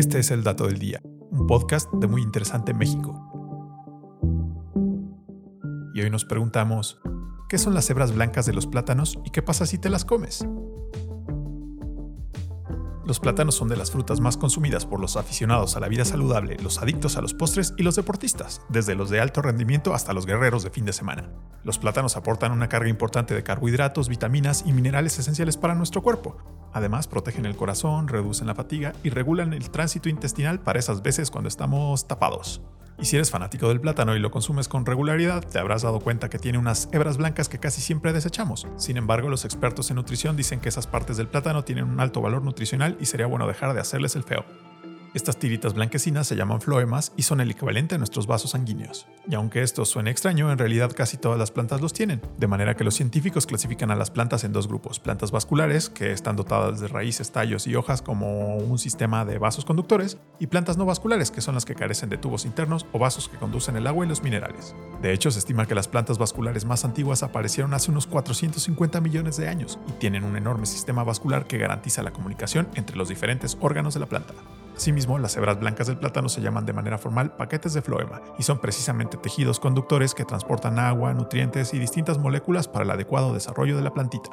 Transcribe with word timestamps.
Este 0.00 0.18
es 0.18 0.30
el 0.30 0.42
Dato 0.42 0.66
del 0.66 0.78
Día, 0.78 1.02
un 1.30 1.46
podcast 1.46 1.92
de 1.92 2.06
Muy 2.06 2.22
Interesante 2.22 2.72
México. 2.72 3.12
Y 5.94 6.00
hoy 6.00 6.08
nos 6.08 6.24
preguntamos, 6.24 6.98
¿qué 7.50 7.58
son 7.58 7.74
las 7.74 7.90
hebras 7.90 8.14
blancas 8.14 8.46
de 8.46 8.54
los 8.54 8.66
plátanos 8.66 9.18
y 9.26 9.30
qué 9.30 9.42
pasa 9.42 9.66
si 9.66 9.76
te 9.76 9.90
las 9.90 10.06
comes? 10.06 10.48
Los 13.04 13.20
plátanos 13.20 13.56
son 13.56 13.68
de 13.68 13.76
las 13.76 13.90
frutas 13.90 14.20
más 14.20 14.38
consumidas 14.38 14.86
por 14.86 15.00
los 15.00 15.18
aficionados 15.18 15.76
a 15.76 15.80
la 15.80 15.88
vida 15.88 16.06
saludable, 16.06 16.56
los 16.62 16.80
adictos 16.80 17.18
a 17.18 17.20
los 17.20 17.34
postres 17.34 17.74
y 17.76 17.82
los 17.82 17.96
deportistas, 17.96 18.62
desde 18.70 18.94
los 18.94 19.10
de 19.10 19.20
alto 19.20 19.42
rendimiento 19.42 19.92
hasta 19.92 20.14
los 20.14 20.24
guerreros 20.24 20.62
de 20.62 20.70
fin 20.70 20.86
de 20.86 20.94
semana. 20.94 21.28
Los 21.62 21.78
plátanos 21.78 22.16
aportan 22.16 22.52
una 22.52 22.70
carga 22.70 22.88
importante 22.88 23.34
de 23.34 23.42
carbohidratos, 23.42 24.08
vitaminas 24.08 24.64
y 24.64 24.72
minerales 24.72 25.18
esenciales 25.18 25.58
para 25.58 25.74
nuestro 25.74 26.02
cuerpo. 26.02 26.38
Además, 26.72 27.08
protegen 27.08 27.46
el 27.46 27.56
corazón, 27.56 28.08
reducen 28.08 28.46
la 28.46 28.54
fatiga 28.54 28.92
y 29.02 29.10
regulan 29.10 29.52
el 29.52 29.70
tránsito 29.70 30.08
intestinal 30.08 30.60
para 30.60 30.78
esas 30.78 31.02
veces 31.02 31.30
cuando 31.30 31.48
estamos 31.48 32.06
tapados. 32.06 32.60
Y 33.00 33.06
si 33.06 33.16
eres 33.16 33.30
fanático 33.30 33.68
del 33.68 33.80
plátano 33.80 34.14
y 34.14 34.18
lo 34.18 34.30
consumes 34.30 34.68
con 34.68 34.84
regularidad, 34.84 35.42
te 35.42 35.58
habrás 35.58 35.82
dado 35.82 36.00
cuenta 36.00 36.28
que 36.28 36.38
tiene 36.38 36.58
unas 36.58 36.88
hebras 36.92 37.16
blancas 37.16 37.48
que 37.48 37.58
casi 37.58 37.80
siempre 37.80 38.12
desechamos. 38.12 38.66
Sin 38.76 38.98
embargo, 38.98 39.30
los 39.30 39.46
expertos 39.46 39.88
en 39.90 39.96
nutrición 39.96 40.36
dicen 40.36 40.60
que 40.60 40.68
esas 40.68 40.86
partes 40.86 41.16
del 41.16 41.28
plátano 41.28 41.64
tienen 41.64 41.84
un 41.84 41.98
alto 41.98 42.20
valor 42.20 42.42
nutricional 42.42 42.98
y 43.00 43.06
sería 43.06 43.26
bueno 43.26 43.46
dejar 43.46 43.72
de 43.72 43.80
hacerles 43.80 44.16
el 44.16 44.22
feo. 44.22 44.44
Estas 45.12 45.38
tiritas 45.38 45.74
blanquecinas 45.74 46.28
se 46.28 46.36
llaman 46.36 46.60
floemas 46.60 47.12
y 47.16 47.22
son 47.22 47.40
el 47.40 47.50
equivalente 47.50 47.96
a 47.96 47.98
nuestros 47.98 48.28
vasos 48.28 48.52
sanguíneos. 48.52 49.08
Y 49.28 49.34
aunque 49.34 49.62
esto 49.62 49.84
suene 49.84 50.12
extraño, 50.12 50.52
en 50.52 50.58
realidad 50.58 50.92
casi 50.94 51.16
todas 51.16 51.36
las 51.36 51.50
plantas 51.50 51.80
los 51.80 51.92
tienen, 51.92 52.22
de 52.38 52.46
manera 52.46 52.76
que 52.76 52.84
los 52.84 52.94
científicos 52.94 53.44
clasifican 53.44 53.90
a 53.90 53.96
las 53.96 54.12
plantas 54.12 54.44
en 54.44 54.52
dos 54.52 54.68
grupos, 54.68 55.00
plantas 55.00 55.32
vasculares, 55.32 55.90
que 55.90 56.12
están 56.12 56.36
dotadas 56.36 56.78
de 56.78 56.86
raíces, 56.86 57.32
tallos 57.32 57.66
y 57.66 57.74
hojas 57.74 58.02
como 58.02 58.56
un 58.58 58.78
sistema 58.78 59.24
de 59.24 59.38
vasos 59.38 59.64
conductores, 59.64 60.18
y 60.38 60.46
plantas 60.46 60.76
no 60.76 60.86
vasculares, 60.86 61.32
que 61.32 61.40
son 61.40 61.56
las 61.56 61.64
que 61.64 61.74
carecen 61.74 62.08
de 62.08 62.16
tubos 62.16 62.44
internos 62.44 62.86
o 62.92 63.00
vasos 63.00 63.28
que 63.28 63.36
conducen 63.36 63.76
el 63.76 63.88
agua 63.88 64.06
y 64.06 64.08
los 64.08 64.22
minerales. 64.22 64.76
De 65.02 65.12
hecho, 65.12 65.32
se 65.32 65.40
estima 65.40 65.66
que 65.66 65.74
las 65.74 65.88
plantas 65.88 66.18
vasculares 66.18 66.64
más 66.64 66.84
antiguas 66.84 67.24
aparecieron 67.24 67.74
hace 67.74 67.90
unos 67.90 68.06
450 68.06 69.00
millones 69.00 69.36
de 69.36 69.48
años 69.48 69.80
y 69.88 69.92
tienen 69.92 70.22
un 70.22 70.36
enorme 70.36 70.66
sistema 70.66 71.02
vascular 71.02 71.48
que 71.48 71.58
garantiza 71.58 72.04
la 72.04 72.12
comunicación 72.12 72.68
entre 72.76 72.96
los 72.96 73.08
diferentes 73.08 73.58
órganos 73.60 73.94
de 73.94 74.00
la 74.00 74.06
planta. 74.06 74.34
Asimismo, 74.80 75.18
las 75.18 75.36
hebras 75.36 75.60
blancas 75.60 75.88
del 75.88 75.98
plátano 75.98 76.30
se 76.30 76.40
llaman 76.40 76.64
de 76.64 76.72
manera 76.72 76.96
formal 76.96 77.36
paquetes 77.36 77.74
de 77.74 77.82
floema 77.82 78.22
y 78.38 78.44
son 78.44 78.60
precisamente 78.60 79.18
tejidos 79.18 79.60
conductores 79.60 80.14
que 80.14 80.24
transportan 80.24 80.78
agua, 80.78 81.12
nutrientes 81.12 81.74
y 81.74 81.78
distintas 81.78 82.16
moléculas 82.16 82.66
para 82.66 82.86
el 82.86 82.90
adecuado 82.90 83.34
desarrollo 83.34 83.76
de 83.76 83.82
la 83.82 83.92
plantita. 83.92 84.30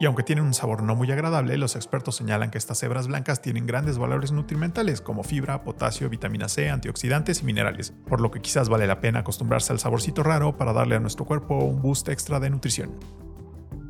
Y 0.00 0.06
aunque 0.06 0.24
tienen 0.24 0.44
un 0.44 0.54
sabor 0.54 0.82
no 0.82 0.96
muy 0.96 1.12
agradable, 1.12 1.56
los 1.56 1.76
expertos 1.76 2.16
señalan 2.16 2.50
que 2.50 2.58
estas 2.58 2.82
hebras 2.82 3.06
blancas 3.06 3.42
tienen 3.42 3.68
grandes 3.68 3.96
valores 3.96 4.32
nutrimentales 4.32 5.00
como 5.00 5.22
fibra, 5.22 5.62
potasio, 5.62 6.10
vitamina 6.10 6.48
C, 6.48 6.68
antioxidantes 6.68 7.42
y 7.42 7.44
minerales, 7.44 7.92
por 8.08 8.20
lo 8.20 8.32
que 8.32 8.40
quizás 8.40 8.68
vale 8.68 8.88
la 8.88 9.00
pena 9.00 9.20
acostumbrarse 9.20 9.72
al 9.72 9.78
saborcito 9.78 10.24
raro 10.24 10.56
para 10.56 10.72
darle 10.72 10.96
a 10.96 11.00
nuestro 11.00 11.26
cuerpo 11.26 11.54
un 11.54 11.80
boost 11.80 12.08
extra 12.08 12.40
de 12.40 12.50
nutrición. 12.50 12.90